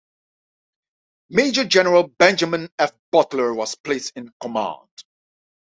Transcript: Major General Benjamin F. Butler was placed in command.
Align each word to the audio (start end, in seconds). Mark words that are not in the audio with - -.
Major 1.29 1.63
General 1.65 2.07
Benjamin 2.07 2.71
F. 2.79 2.91
Butler 3.11 3.53
was 3.53 3.75
placed 3.75 4.13
in 4.15 4.33
command. 4.39 4.89